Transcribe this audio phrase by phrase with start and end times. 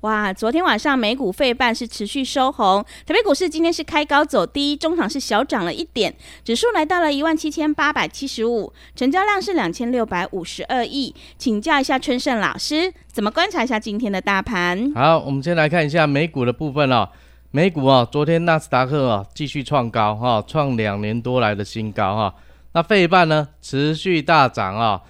[0.00, 11.14] 哇，昨天晚上美股费半是持续收红，台北股市今天是开高走低，中场是小涨了一点，指数来到了一万七千八百七十五，成交量是两千六百五十二亿。
[11.38, 14.92] 请教一下春盛老师，怎么观察一下今天的大盘？
[14.94, 17.08] 好，我们先来看一下美股的部分哦。
[17.50, 22.34] 美股啊、哦，昨天纳斯达克啊继续创高哈、哦，创两年多来的新高哈、哦。
[22.72, 25.02] 那费半呢持续大涨啊、哦，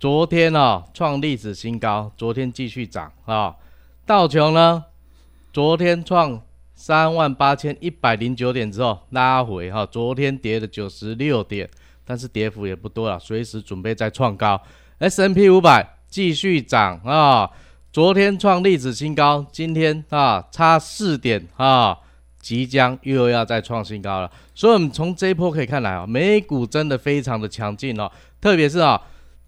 [0.00, 3.54] 昨天啊创历史新高，昨天继续涨啊。
[4.04, 4.84] 道琼呢，
[5.52, 6.40] 昨天创
[6.74, 11.68] 三万八千一百零九点之后拉回哈，昨天跌了九十六点，
[12.04, 14.60] 但是跌幅也不多了，随时准备再创高。
[14.98, 17.48] S&P 五百继续涨啊，
[17.92, 21.96] 昨天创历史新高，今天啊差四点啊，
[22.40, 24.28] 即将又要再创新高了。
[24.52, 29.00] 所以，我们从这一波可以看来啊，美股真的非常的强劲哦，特别是啊。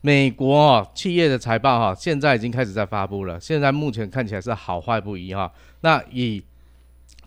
[0.06, 3.41] 美国哦，企业的财报哈，现在已经开始在发布了。
[3.41, 5.50] 现在目前看起来是好坏不一哈。
[5.80, 6.44] 那以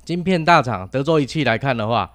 [0.05, 2.13] 晶片大厂德州仪器来看的话，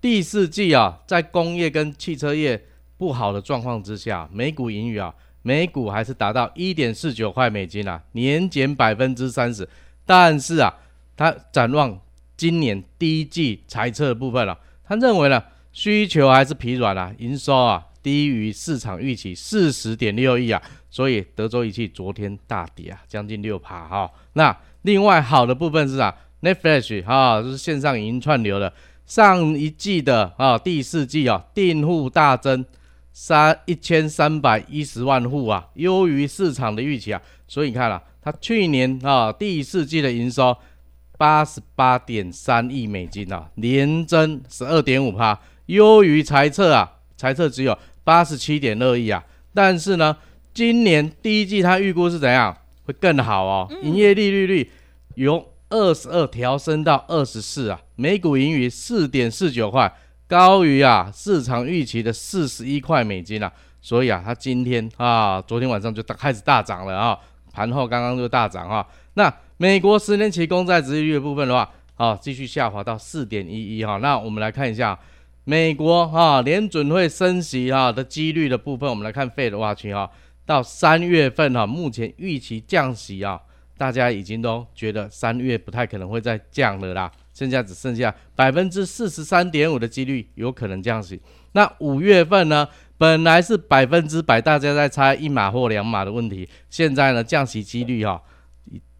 [0.00, 2.64] 第四季啊，在工业跟汽车业
[2.96, 5.12] 不好的状况之下，每股盈余啊，
[5.42, 9.68] 每股还是达到一点四九块美金啊，年减百分之三十。
[10.06, 10.72] 但是啊，
[11.16, 11.98] 他展望
[12.36, 14.56] 今年第一季财测的部分了，
[14.86, 17.86] 他认为呢，需求还是疲软啊，营收啊。
[18.04, 20.60] 低于市场预期四十点六亿啊，
[20.90, 24.10] 所以德州仪器昨天大跌啊，将近六趴哈。
[24.34, 28.70] 那另外好的部分是啊，Netflix 哈，就是线上影音串流的，
[29.06, 32.62] 上一季的啊第四季啊订户大增
[33.14, 40.54] 三一千三百一十万户啊，优于市场的预期啊，所以你看、啊，它去年啊第四季的营收
[41.16, 47.78] 八十八点三亿美金啊，年增十二点五趴，优于财测啊，财测只有。
[48.04, 50.14] 八十七点二亿啊，但是呢，
[50.52, 52.54] 今年第一季它预估是怎样？
[52.84, 53.68] 会更好哦。
[53.82, 54.70] 营业利率率
[55.14, 59.90] 由二十二调升到二十四啊，每股盈余四点四九块，
[60.28, 63.50] 高于啊市场预期的四十一块美金啊。
[63.80, 67.18] 所以啊，它今天啊，昨天晚上就大开始大涨了啊，
[67.52, 68.86] 盘后刚刚就大涨啊。
[69.14, 73.96] 那美国十年期公债殖利率的部分的话，啊，继续下滑到四点一一哈。
[73.96, 74.98] 那我们来看一下。
[75.44, 80.10] 美国哈联准会升息哈的几率的部分，我们来看 Fed Watch 哈，
[80.46, 83.38] 到三月份哈，目前预期降息啊，
[83.76, 91.20] 大家已经都觉得三月不太可能会再降了啦，现在只剩下百分之四十三点五的几率有可能降息。
[91.52, 92.66] 那五月份呢，
[92.96, 98.18] 本来是百分之百，大家在猜一码或两码的问题，现在呢降息几率哈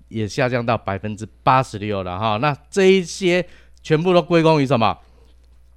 [0.09, 2.37] 也下降到百分之八十六了哈。
[2.37, 3.45] 那这一些
[3.83, 4.95] 全部都归功于什么？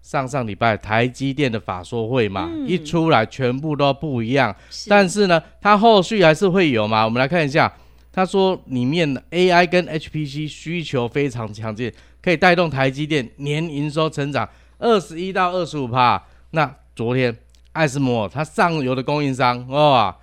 [0.07, 4.55] 上上礼拜台积电的法说会嘛，嗯、一出来全部都不一样。
[4.69, 7.03] 是但是呢，它后续还是会有嘛。
[7.03, 7.69] 我们来看一下，
[8.13, 11.91] 他说里面的 AI 跟 HPC 需求非常强劲，
[12.21, 14.47] 可以带动台积电年营收成长
[14.77, 16.23] 二十一到二十五帕。
[16.51, 17.37] 那昨天
[17.73, 20.17] 艾斯摩它上游的供应商哇，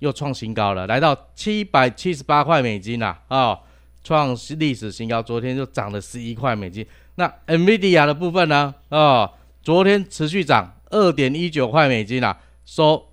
[0.00, 3.56] 又创新高了，来到七百七十八块美金呐，啊，
[4.02, 5.22] 创历史新高。
[5.22, 6.84] 昨天就涨了十一块美金。
[7.20, 8.74] 那 NVIDIA 的部分呢？
[8.88, 9.30] 啊、哦，
[9.62, 13.10] 昨天持续涨二点一九块美金啊，收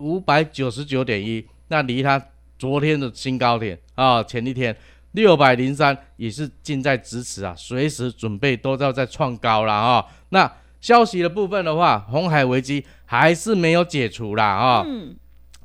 [0.00, 2.22] 五百九十九点一，那离它
[2.58, 4.76] 昨天的新高点啊、哦，前一天
[5.12, 10.04] 六百零三也是近在咫尺啊，随时准备都要再创高了啊、哦。
[10.28, 10.52] 那
[10.82, 14.80] 消息的部分的话，红海危机还是没有解除啦啊。
[14.80, 15.16] 哦嗯、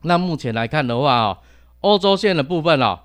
[0.04, 1.38] 那目前来看的话哦，
[1.82, 3.02] 欧洲线的部分哦，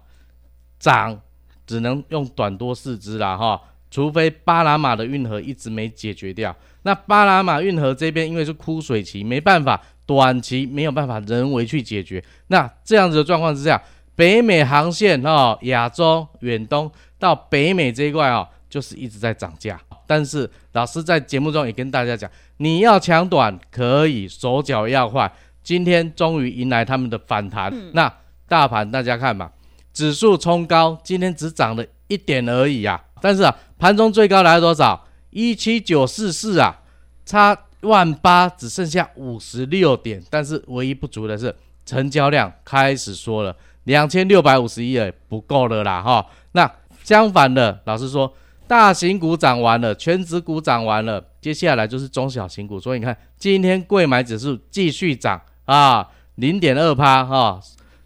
[0.78, 1.20] 涨
[1.66, 3.44] 只能用短多四只啦哈。
[3.44, 12.22] 哦除非巴拿马的运河一直没解决掉，那巴拿马运河这边因为是枯水期，没办法，短期没有办法人为去解决。
[12.48, 13.80] 那这样子的状况之下，
[14.14, 19.80] 北美航线哦，亚洲、远东到北美这一块哦，就是一直在涨价。
[20.06, 25.30] 但是老师在节目中也跟大家讲，你要抢短可以，手脚要快。
[25.62, 27.70] 今天终于迎来他们的反弹。
[27.70, 28.10] 嗯、那
[28.48, 29.52] 大盘大家看吧，
[29.92, 33.02] 指数冲高，今天只涨了一点而已啊。
[33.20, 35.06] 但是啊，盘中最高来了多少？
[35.30, 36.80] 一七九四四啊，
[37.24, 40.22] 差万八，只剩下五十六点。
[40.28, 46.26] 但是唯一不足的是，成交量开始缩了，两千六百五十亿也不够了啦哈。
[46.52, 46.70] 那
[47.04, 48.32] 相反的，老实说，
[48.66, 52.80] 大型股涨完了，全指股涨完了，接下来就是中小型股。
[52.80, 57.60] 所以你看，今天柜买指数继续涨啊，零点二趴哈。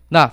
[0.08, 0.30] 那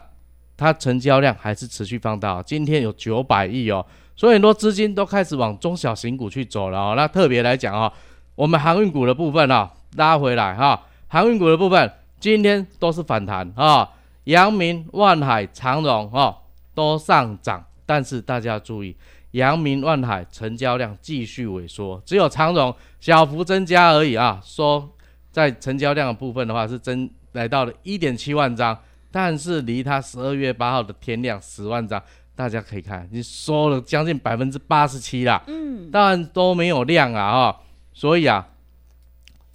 [0.60, 3.86] 它成交量还是持续放大，今天有九百亿哦。
[4.14, 6.94] 所以很多资金都开始往中小型股去走了哦。
[6.98, 7.90] 那特别来讲哦，
[8.36, 11.90] 我们航运股的部分啊，拉回来哈，航运股的部分
[12.20, 13.90] 今天都是反弹啊，
[14.26, 16.38] 阳明、万海、长荣哈
[16.76, 18.94] 都上涨，但是大家注意，
[19.32, 24.42] 阳明、万海成交量继续萎缩，只有长荣小幅增加而已啊。
[24.44, 24.90] 说
[25.32, 28.78] 在成交量的部分的话，是增来到了一点七万张，
[29.12, 32.02] 但是离它十二月八号的天量十万张。
[32.36, 37.62] 大家可以看，你缩了将近百分之八十七啦，嗯，当然都没有量啊，哈，
[37.94, 38.48] 所以啊，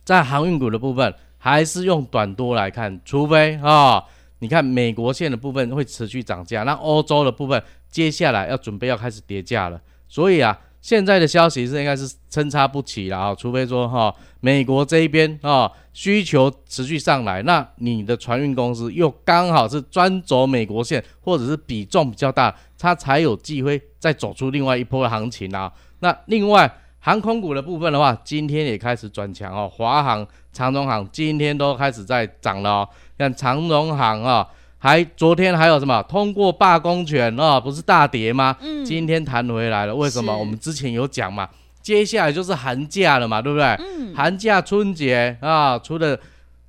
[0.05, 4.05] 在航运股的部分，还是用短多来看，除非啊，
[4.41, 10.61] 你看美国线的部分会持续涨价，那欧洲的部分接下来要准备要开始跌价了，所以啊。
[10.85, 25.73] 现在的消息是应该是参差不齐了啊，除非说哈美国这一边啊需求持续上来，那你的船运公司又刚好是专走美国线，或者是比重比较大，它才有机会再走出另外一波行情啊。
[26.01, 32.89] 那另外航空股的部分的话，今天也开始转强哦，华航、长荣航今天都开始在涨了哦，
[33.19, 34.47] 像长荣航啊。
[34.85, 37.59] 还昨天还有什么通过罢工权啊？
[37.59, 38.55] 不是大跌吗？
[38.61, 40.37] 嗯，今天弹回来了，为什么？
[40.37, 41.49] 我们之前有讲嘛，
[41.81, 43.65] 接下来就是寒假了嘛，对不对？
[43.79, 46.21] 嗯，寒假春节啊，除了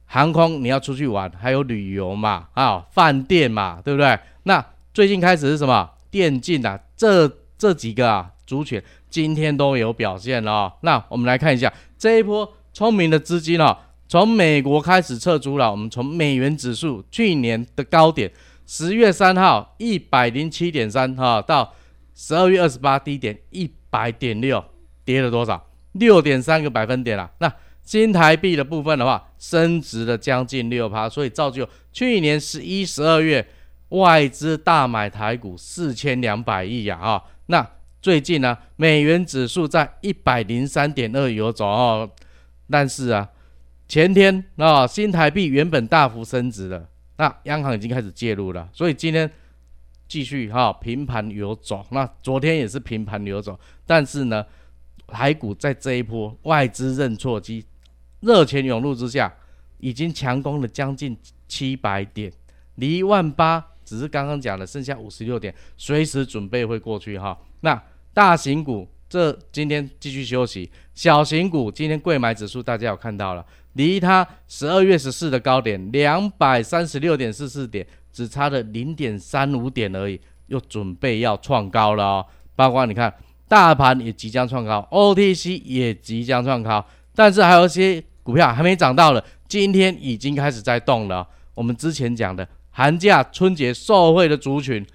[0.06, 4.18] 航空你要出去玩，还有旅游嘛，啊，饭店嘛，对不对？
[4.44, 5.90] 那最近开始是什么？
[6.10, 10.74] 电竞啊，这这几个啊族群今天都有表现了哦。
[10.80, 13.76] 那我们来看一下这一波聪明的资金哦。
[14.08, 18.32] 从美国开始撤出了，我们从美元指数去年的高点
[18.68, 21.74] 十月三号一百零七点三哈，到
[22.14, 24.64] 十二月二十八低点一百点六，
[25.04, 25.64] 跌了多少？
[25.94, 27.30] 六点三个百分点了。
[27.40, 27.52] 那
[27.84, 33.46] 新台币的部分的话，升值了将近六趴，所以造就去年十一、十二月
[33.90, 37.24] 外资大买台股四千两百亿呀啊。
[37.48, 37.68] 那
[38.02, 42.08] 最近呢，美元指数在一百零三点二游走哦，
[42.70, 43.28] 但是啊。
[43.88, 49.30] 前天啊、新台币原本大幅升值了，那央行已经开始介入了，所以今天
[50.08, 51.86] 继续哈、平盘游走。
[51.92, 54.44] 那昨天也是平盘游走，但是呢，
[55.08, 57.64] 台股在这一波外资认错机、
[58.22, 59.32] 热钱涌入之下，
[59.78, 61.16] 已经强攻了将近
[61.48, 62.32] 七百点，
[62.76, 67.82] 离万八只是刚刚讲的剩下五十六点，随时准备会过去哈、那
[68.14, 73.46] 大型股这今天继续休息，小型股今天贵买指数大家有看到了。
[73.76, 82.26] 离它十二月十四的高点两百三十六点四四点，只差了零点三五点而已，又准备要创高了哦。
[82.56, 83.14] 包括你看，
[83.48, 91.28] 大盘也即将创高，OTC 也即将创高，但是还有一些股票还没涨到了，今天已经开始在动了。
[91.54, 94.86] 我们之前讲的寒假春节受惠的族群，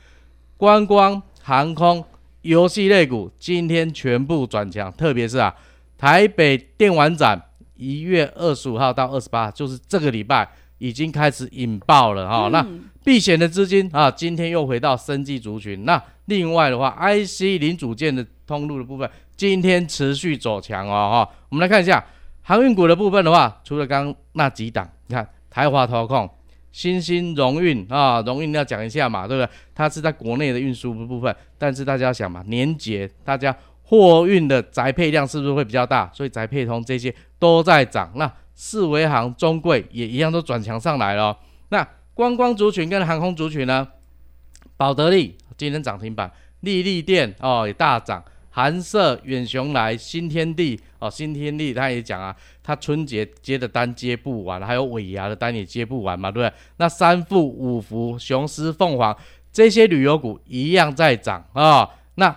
[0.57, 2.03] 观光、航空、
[2.41, 5.55] 游戏类股，今天全部转强，特别是啊，
[5.99, 7.50] 台北电玩展。
[7.81, 10.47] 一月二十五号到二十八，就是这个礼拜
[10.77, 12.53] 已经开始引爆了哈、嗯。
[12.53, 12.67] 那
[13.03, 15.87] 避险的资金啊，今天又回到生技族群。
[15.87, 21.37] 那另外的话，IC 零组件的通路的部分，今天持续走强哦哈。
[21.49, 22.05] 我们来看一下
[22.43, 26.29] 航运股的部分的话，除了刚刚那几档，你看台华投控、
[26.73, 29.51] 新兴荣运啊，荣运要讲一下嘛，对不对？
[29.75, 33.57] 它是在国内的运输部分，但是大家想嘛，年节大家。
[33.91, 36.09] 货运的宅配量是不是会比较大？
[36.15, 38.09] 所以宅配通这些都在涨。
[38.15, 41.37] 那四维行、中柜也一样都转强上来了。
[41.71, 43.89] 那观光族群跟航空族群呢？
[44.77, 46.31] 宝得利今天涨停板，
[46.61, 56.57] 力丽电哦也大涨，寒舍、远雄来、新天地哦，新天地他也讲啊，他春节接的单接不完，还有尾牙的单也接不完嘛，对不对？
[56.77, 59.17] 那三富、五福、雄狮、凤凰
[59.51, 62.35] 这些旅游股一样在涨啊、那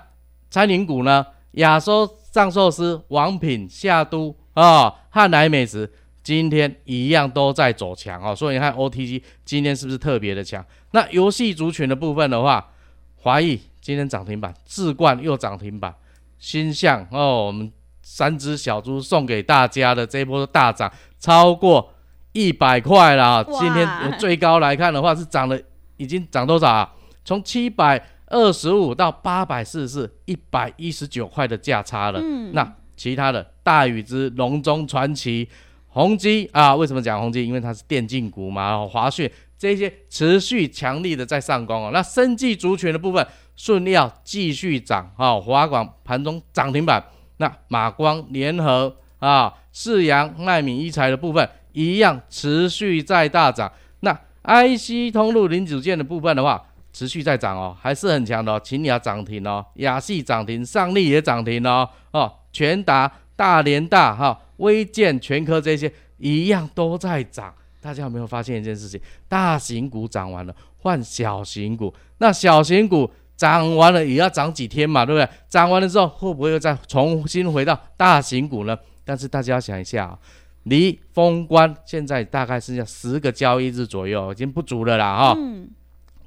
[0.50, 1.24] 餐饮股呢？
[1.54, 5.92] 亚洲藏寿司、王品、夏都啊、哦、汉来美食，
[6.24, 8.36] 今天一样都在走强哦。
[8.36, 10.64] 所以你看 OTG 今天是不是特别的强？
[10.92, 12.72] 那游戏族群的部分的话，
[13.18, 15.94] 华裔今天涨停板，智冠又涨停板，
[16.40, 21.94] 新象哦，我们三只小猪送给大家的这一波大涨，超过
[22.32, 23.44] 一百块了。
[23.44, 25.60] 今天有最高来看的话是涨了，
[25.98, 26.94] 已经涨多少啊？
[27.26, 28.02] 从七百
[28.34, 32.20] 二十五到八百四十四，一百一十九块的价差了。
[32.20, 35.48] 嗯，那其他的大禹之龙中、传奇、
[35.88, 37.46] 宏基啊，为什么讲宏基？
[37.46, 41.92] 因为它是电竞股嘛，华讯这些持续强力的在上攻哦。
[41.94, 43.26] 那生技族群的部分，
[43.56, 47.04] 顺利要继续涨啊，华广盘中涨停板。
[47.38, 53.72] 那马光联合啊，世阳奈米一材的部分一样持续在大涨。
[54.00, 54.12] 那
[54.44, 56.62] IC 通路零组件的部分的话，
[56.94, 58.62] 持续在涨哦，还是很强的哦。
[58.64, 61.90] 勤亚涨停哦，亚细涨停，上力也涨停哦。
[62.12, 67.54] 哦，全达、大连大、哈、微健、全科这些一样都在涨。
[67.82, 69.02] 大家有没有发现一件事情？
[69.28, 71.94] 大型股涨完了，换小型股。
[72.20, 73.12] 那小型股。
[73.36, 75.28] 涨完了也要涨几天嘛，对不对？
[75.50, 78.78] 涨完了之后会不会又再重新回到大型股呢？
[79.04, 80.20] 但是大家要想一下啊，
[80.64, 85.38] 离封关现在大概剩下十个交易日左右，已经不足了啦哈。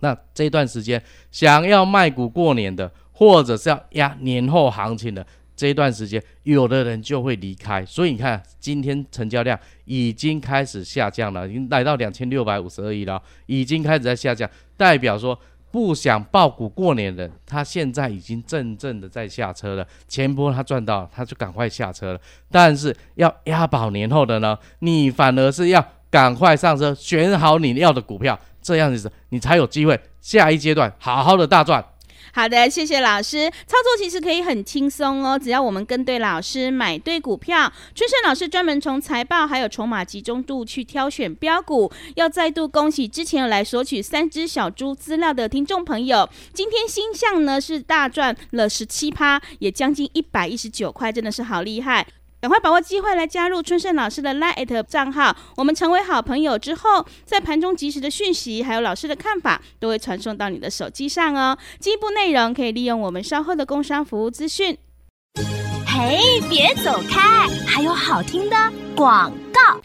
[0.01, 7.85] 那这段时间想要卖股过年的，或者是要压年后行情的这一段时间，有的人就会离开。
[7.85, 15.39] 所以你看，今天成交量已经开始下降了，已经来到两千六百五十二亿了，已经开始在下降，代表说。
[15.69, 19.87] 不想爆股过年的，他现在已经真正的在下车了。
[20.09, 22.21] 前波他赚到了，他就赶快下车了。
[22.51, 31.85] 但是要押宝年后的呢，你反而是要赶快上车，选好你要的股票，这样子你才有机会下一阶段好好的大赚。
[32.33, 33.49] 好的，谢谢老师。
[33.49, 37.73] 操作其实可以很轻松哦，只要我们跟对老师，买对股票。
[37.95, 41.91] 春盛老师专门从财报还有筹码集中度去挑选标股。
[42.17, 52.07] 要再度恭喜之前有来索取三只小猪资料的听众朋友，今天星象呢是大赚了十七趴，也将近一百一十九块，真的是好厉害。
[52.47, 61.59] 赶快把握机会来加入春盛老师的 LINE@ 账号，我们成为好朋友之后，在盘中及时的讯息还有老师的看法，都会传送到你的手机上哦。
[61.81, 64.79] 进一步内容可以利用我们稍后的工商服务资讯。
[65.85, 68.57] 嘿，别走开，还有好听的
[68.95, 69.81] 广告。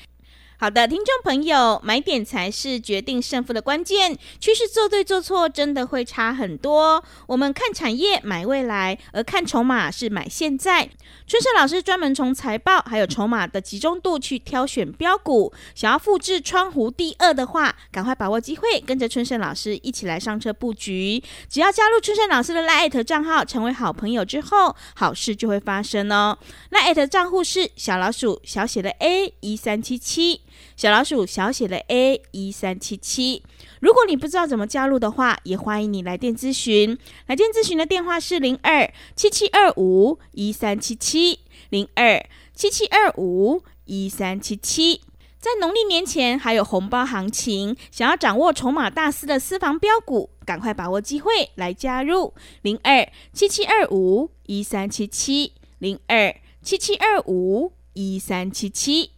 [0.61, 4.15] 好的，听众朋友，买点才是决定胜负的关键。
[4.39, 7.03] 趋势做对做错，真的会差很多。
[7.25, 10.87] 我们看产业买未来，而看筹码是买现在。
[11.25, 15.51] 春盛老师专门从财报还有筹码的集中度去挑选标股。
[15.73, 21.23] 想要复制川湖第二的话，赶快把握机会，跟着春盛老师一起来上车布局。
[21.49, 26.37] 只要加入春盛老师的 LINE@ 账号，成为好朋友之后，好事就会发生哦。
[26.69, 30.41] LINE@ 账户是小老鼠小写的 A 一三七七。
[30.75, 33.43] 小老鼠小写的 A 一三七七，
[33.79, 36.97] 如果你不知道怎么加入的话，也欢迎你来电咨询。
[37.27, 41.39] 来电咨询的电话是零二七七二五一三七七
[41.69, 45.01] 零二七七二五一三七七。
[45.39, 59.13] 在农历年前还有红包行情，想要掌握筹码大师的私房标股，赶快把握机会来加入零二七七二五一三七七零二七七二五一三七七。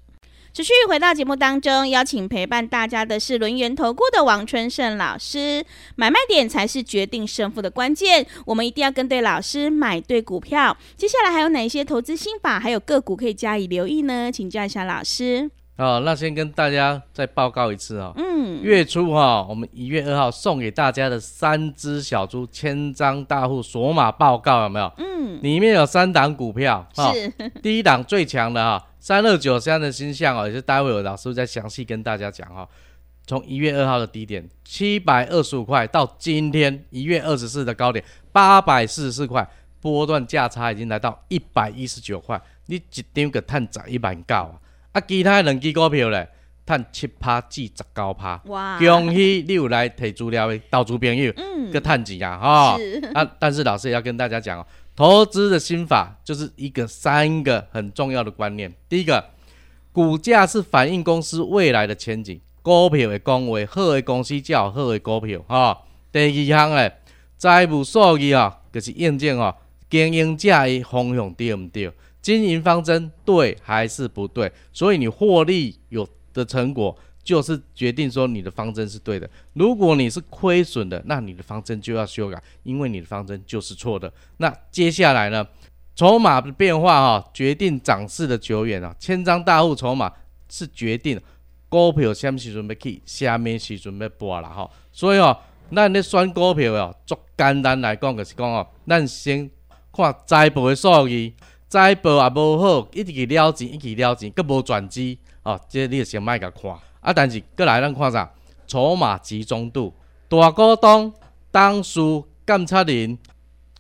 [0.53, 5.65] 持续回到节目当中，邀请陪伴大家的是轮源投顾的王春盛老师。
[5.95, 10.77] 买卖点才是决定胜负的关键，我们一定要跟对老师，买对股票。
[10.95, 14.31] 接下来还有哪一些投资心法，还有个股可以加以留意呢？
[14.31, 15.49] 请教一下老师。
[15.77, 18.13] 哦，那先跟大家再报告一次哦。
[18.15, 24.93] 嗯，月初哈、哦，我们一月二号送给大家的三只小猪千张大户索马报告有没有？
[24.99, 28.92] 嗯，里面有三档股票，哦、是第一档最强的哈、哦。
[29.03, 32.69] 三二九三的星象哦，也是待会有老师再详细跟大家讲哈、哦。
[33.27, 39.45] 从一月二号的低点七百二十五块到今天一月二十四的高点八百四十四块，
[39.81, 44.53] 波段价差已经来到一百一十九块，你一张个赚十一万九啊！
[44.93, 46.29] 啊，其他两支股票咧，
[46.65, 48.41] 探七趴至十九趴。
[48.45, 48.79] 哇！
[48.79, 52.77] 恭喜你有来提资料的投资朋友，嗯，个赚钱啊哈！
[53.13, 54.65] 啊，但是老师也要跟大家讲哦。
[54.95, 58.71] 投资的心法就是一个三个很重要的观念。
[58.87, 59.23] 第一个，
[59.91, 65.81] 股价是反映公司未来的前景，股票会讲话，好的公司才有好的股票哈、
[66.11, 66.95] 第二项咧，
[67.37, 69.57] 财务数据啊，就是验证哈，
[69.89, 76.95] 经营者的方向对不对，经营方针对还是不对，所以你获利有的成果。
[77.23, 79.29] 就是决定说你的方针是对的。
[79.53, 84.11] 如果你是亏损的，那你的方针就要修改，因为你的方针就是错的。
[84.37, 85.47] 那接下来呢，
[85.95, 88.93] 筹码的变化哈、哦，决定涨势的久远啊。
[88.99, 90.11] 千张大户筹码
[90.49, 91.19] 是决定
[91.69, 94.69] 股票什么时准备去，下面时准备播了哈。
[94.91, 95.37] 所以哦，
[95.73, 99.49] 咱咧选股票哦，做简单来讲就是讲哦，咱先
[99.91, 101.33] 看财报的数据，
[101.69, 106.75] 财报也无好，一直去了钱，一直去了钱，佮无转机哦，这你就先卖甲看。
[107.03, 108.31] 啊，但是过来咱看啥？
[108.65, 109.93] 筹码集中度，
[110.29, 111.13] 大股东
[111.51, 111.99] 董事、
[112.47, 113.17] 监察人、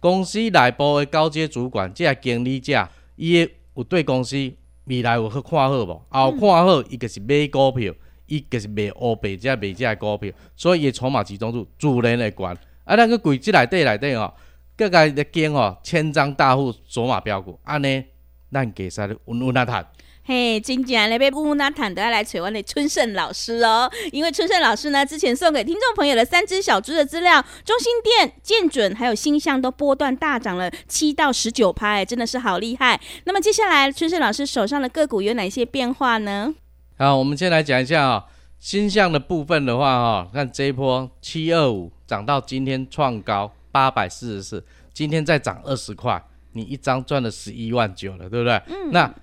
[0.01, 4.35] 公司内部的高阶主管、这经理者，伊有对公司
[4.83, 5.87] 未来有去看好无？
[5.87, 7.93] 有看好，伊就是买股票，
[8.27, 12.57] 伊就是卖乌白这卖这股票，所以伊筹码集中度自然会悬。
[12.83, 14.31] 啊，咱个柜子内底内底哦，
[14.75, 18.03] 各个的间哦，千张大户筹码标股，安尼
[18.51, 19.87] 咱给啥的稳稳啊谈。
[20.25, 32.97] 嘿，今天来被乌纳坦德要来找我的春盛老师哦，因为春盛老师呢，之前送给听众朋友的三只小猪的资料，中心店、建准还有星象都波段大涨了七到十九拍，真的是好厉害。
[33.25, 36.55] 那么接下来春盛老师手上的个股有哪些变化呢？
[36.97, 38.23] 好，我们先来讲一下啊、哦，
[38.59, 44.63] 星象的部分的话哈、哦，看这一波七二五涨到今天创高八百四十四，
[44.93, 48.53] 今天再涨二十块，你一张赚了十一万九了，对不对？
[48.67, 49.13] 嗯，那。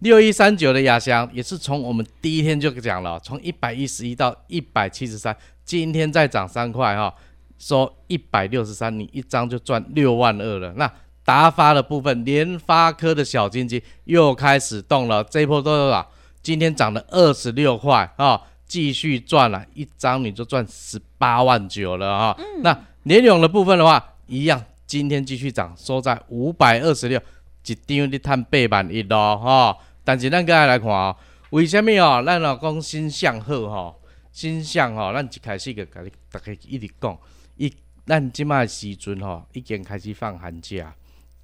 [0.00, 7.14] 六一三九的雅翔也是从我们第一天就讲了，从一百一十一到一百七十三，今天再涨三块哈，
[7.58, 10.72] 说一百六十三，你一张就赚六万二了。
[10.76, 10.90] 那
[11.22, 16.10] 达发的部分，联发科的小金鸡又开始动了，这一波多少？
[16.42, 22.38] 今天涨了二十六块啊，继续赚了，一张你就赚十八万九了哈。
[22.62, 27.20] 那联勇的部分的话，一样，今天继续涨，收在五百二十六，
[27.66, 29.76] 一张你赚八万一咯哈。
[30.04, 31.16] 但是咱个来看哦，
[31.50, 32.22] 为什么哦？
[32.24, 34.00] 咱老讲心向好吼，
[34.32, 37.18] 星象吼，咱一开始就甲你大家一直讲，
[37.56, 37.72] 一
[38.06, 40.94] 咱即卖时阵吼，已经开始放寒假，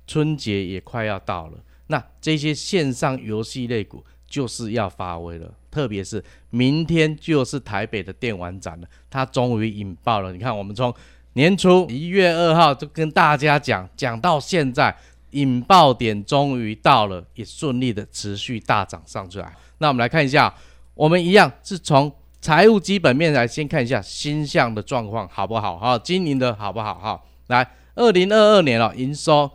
[0.06, 1.58] 春节也快要到了。
[1.88, 10.32] 那这些线上游戏类股就是要发威了，特别是明天就是台北的电玩展了，它终于引爆了。
[10.32, 10.92] 你看，我们从
[11.34, 14.96] 年初一月二号就跟大家讲，讲到现在。
[15.36, 19.52] 引爆点终于到了，也顺利的持续大涨上去来。
[19.78, 20.52] 那我们来看一下，
[20.94, 25.76] 我们一样是从财务基本面来先看一下星象的状况好不好？
[25.76, 26.94] 哈，经营的好不好？
[26.94, 29.50] 哈，来，二零二二年哦，营收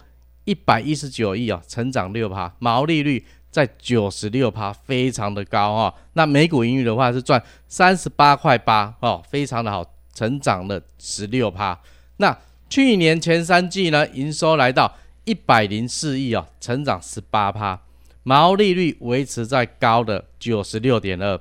[0.45, 5.95] 一百一十九亿哦，成长六趴，毛利率在九十六趴，非常的高哈。
[6.13, 11.79] 那每股盈余的话是赚三十八块八哦，非常的好，成长了十六趴。
[12.17, 12.37] 那
[12.69, 14.93] 去年前三季呢，营收来到。
[15.25, 17.79] 一百零四亿哦，成长十八趴，
[18.23, 21.39] 毛利率维持在高的九十六点二，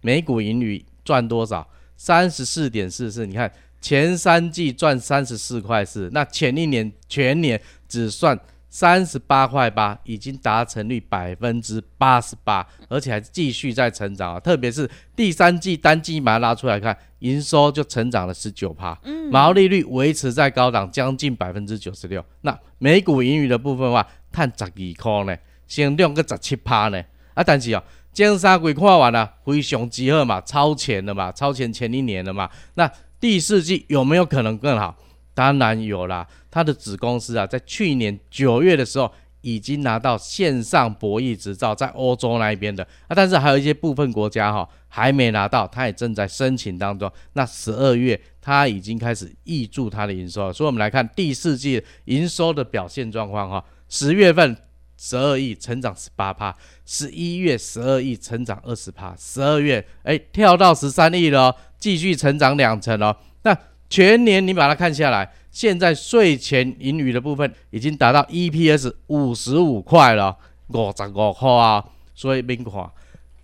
[0.00, 1.68] 每股盈余赚多少？
[1.96, 3.26] 三十四点四四。
[3.26, 8.38] 你看前三季赚三十四块四，那前一年全年只算
[8.70, 14.38] 三十八块八，已经达成率百分之八十八，而且还继续在成长啊！
[14.38, 18.96] 特别是第三季单季把它拉出来看，营收就成长了十九趴，
[19.30, 22.24] 毛利率维持在高档，将近百分之九十六。
[22.42, 27.02] 那每股盈余的部分的话，探十二块呢，先量个十七趴呢。
[27.34, 32.48] 啊，但是哦，前三季看完了，非常之好嘛，超前了嘛，超前前一年了嘛。
[32.74, 34.96] 那第四季有没有可能更好？
[35.34, 36.26] 当然有啦。
[36.50, 47.10] 他的子公司啊，在去年九月的时候已经拿到线上博弈执照，在欧洲那一边的啊，但是还有一些部分国家哈、还没拿到，他也正在申请当中。
[47.32, 53.64] 那十二月他已经开始预注他的营收了，所以我们来看第四季营收的表现状况哈。
[53.88, 54.54] 十月份
[54.98, 56.52] 十二亿，成长十八趴；
[56.84, 63.16] 十一月十二亿，成长二十趴；十二月哎跳到十三亿了，继续成长两成哦。
[63.44, 63.56] 那
[63.88, 65.32] 全年你把它看下来。
[65.50, 70.36] 现在税前盈余的部分已经达到 EPS 五十五块了，
[70.68, 71.84] 五十五块啊！
[72.14, 72.72] 所以别看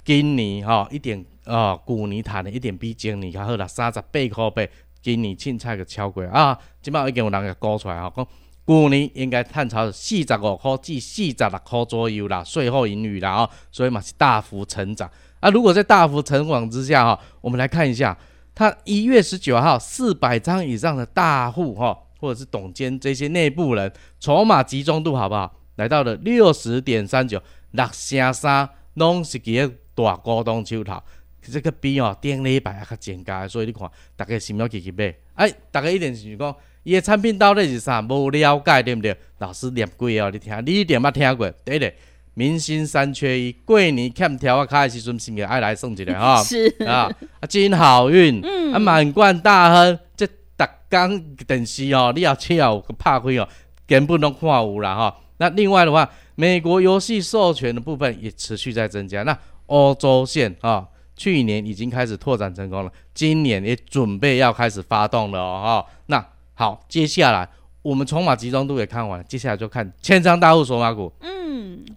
[0.04, 6.56] 今年哈一点啊，去年谈的一点比今年较好了，三十八块八，今年凊彩个超过啊！
[6.80, 8.24] 今麦已经有人个估出来啊，讲
[8.66, 15.50] 去年应该探超四十五块至四十六块左右啦，税后盈余啦啊，所以嘛是大幅成长啊！
[15.50, 18.16] 如果在大幅成长之下哈，我们来看一下。
[18.56, 25.54] 他一月十九号，四百张以上的大户哈，或者是董监这些内部人，筹码集中度好不好？
[25.74, 27.38] 来到了六十点三九，
[27.72, 30.98] 六成三拢是几个大股东手头，
[31.42, 35.14] 这个比哦顶礼拜还较增加，所以你看大家是要记记买。
[35.34, 38.00] 哎，大家一定是讲，伊的产品到底是啥？
[38.00, 39.14] 无了解对不对？
[39.36, 41.92] 老师念过哦，你听，你一定捌听过，对的。
[42.38, 46.36] 明星三缺一，过年欠条啊，卡的时阵是不是爱来送一个哈？
[46.44, 53.48] 是啊，啊真好运，嗯，啊满贯大亨，这逐工电视哦，你要笑个拍开哦，
[53.86, 55.16] 根本都看无啦哈。
[55.38, 59.22] 那另外的话，美国游戏授权的部分也持续在增加。
[59.22, 65.86] 那欧洲线啊，去年已经开始拓展成功了，今年也准备要开始发动了哦。
[66.06, 66.22] 那
[66.52, 67.48] 好，接下来。
[67.82, 71.12] 我们筹码集中度也看完了，接下来就看千张大户筹码股。
[71.20, 71.30] 嗯，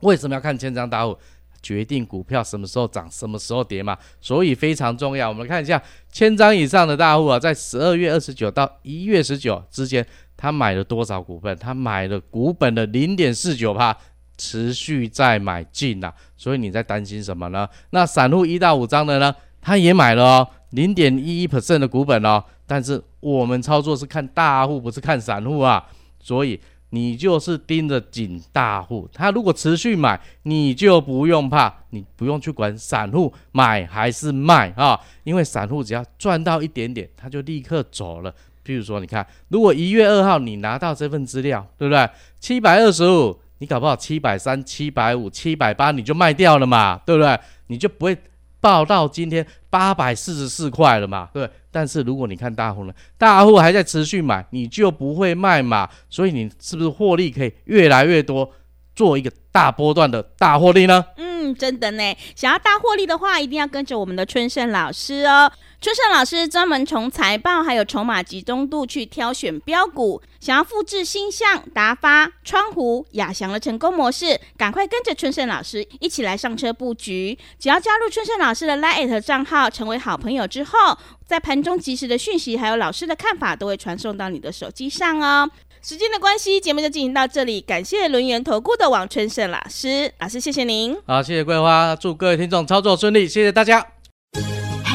[0.01, 1.17] 为什么要看千张大户？
[1.61, 5.27] 决定股票什么时候涨、什么时候跌嘛，所以非常重要。
[5.27, 10.05] 我们看一下千张以上的大户啊，在十二月二十九到一月十九之间，
[10.37, 11.53] 他买了多少股份？
[11.57, 13.93] 他买了股本的零点四九趴，
[14.37, 16.13] 持续在买进呐。
[16.37, 17.67] 所以你在担心什么呢？
[17.89, 19.35] 那散户一到五张的呢？
[19.59, 22.41] 他也买了哦，零点一一 percent 的股本哦。
[22.65, 25.85] 但是我们操作是看大户，不是看散户啊，
[26.21, 26.57] 所以。
[26.91, 38.33] 你就是盯着紧大户，他如果持续买，你就不用怕，你不用去管散户买还是卖啊，因为散户只要赚到一点点，他就立刻走了。
[38.65, 42.09] 譬如说，你看，如果一月二号你拿到这份资料，对不对？
[42.39, 47.39] 七百二十五，你搞不好七百三、七百五、七百八你就卖掉了嘛，对不对？
[47.67, 48.17] 你就不会。
[48.61, 51.29] 报到今天八百四十四块了嘛？
[51.31, 58.51] 对，但是如果你看大户呢，大户还在持续买，你就不会卖嘛，所以你是不是获利可以越来越多，
[58.95, 61.05] 做一个大波段的大获利呢？
[61.17, 65.51] 嗯，真的呢，想要大获利的话，一定要跟着我们的春盛老师哦。
[65.81, 77.37] 春盛老师专门从财报还有筹码集中度去挑选标股，想要复制星象、达发、川湖、亚翔的成功模式，赶快跟着春盛老师一起来上车布局。
[77.57, 85.49] 只要加入春盛老师的 LINE@ 账号，成为好朋友之后，在盘中及时的讯息还有老师的看法，都会传送到你的手机上哦。
[85.81, 90.97] 时间的关系，节目就进行到这里，感谢轮圆投顾的王春盛老师，老师谢谢您。
[91.07, 93.98] 好，谢谢桂花，祝各位听众操作顺利，谢谢大家。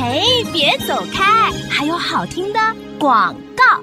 [0.04, 2.60] 哎，别走开，还有好听的
[2.98, 3.82] 广告。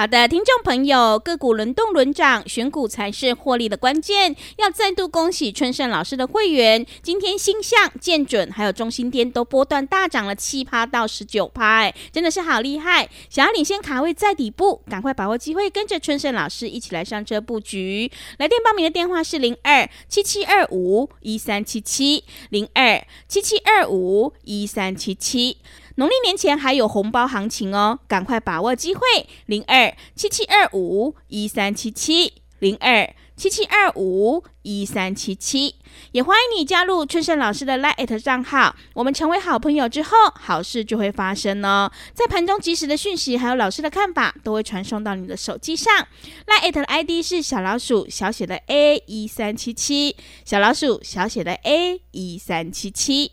[0.00, 4.34] 好的，听众朋友，个股轮动轮涨，选股才是获利的关键。
[4.56, 13.10] 要再度恭喜春盛老师的会员，今天星象、建准还有中心店都波段大涨了七趴到十九趴，真的是好厉害！
[13.28, 18.10] 想要领先卡位在底部，赶快把握机会，跟着春盛老师一起来上车布局。
[18.38, 25.58] 来电报名的电话是零二七七二五一三七七零二七七二五一三七七。
[25.96, 29.02] 农历年前还有红包行情哦，赶快把握机会！
[29.44, 35.74] 零二七七二五一三七七，零二七七二五一三七七，
[36.12, 38.76] 也欢迎你加入春盛老师的 LINE@ 账号。
[38.92, 41.90] 我们成为好朋友之后，好事就会发生哦。
[42.12, 46.06] 在盘中即时的讯息，还有老师的看法，都会传送到你的手机上。
[46.46, 53.32] LINE@ 的 ID 是小老鼠小写的 A 一三七七，小老鼠小写的 A 一三七七。